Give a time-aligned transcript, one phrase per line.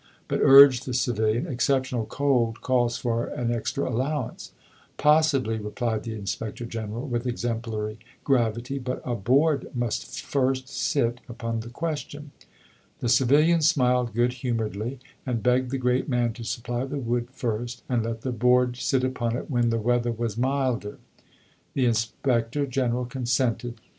[0.27, 4.51] But, urged the civilian, exceptional cold calls for an extra allowance.
[4.97, 11.59] Possibly, replied the Inspector General with exemplary gravity, but "a Board must first sit" upon
[11.59, 12.31] the question.
[12.99, 17.83] The civilian smiled good humouredly, and begged the great man to supply the wood first,
[17.87, 20.97] and let the Board sit upon it when the weather was milder.
[21.75, 23.79] The Inspector General consented.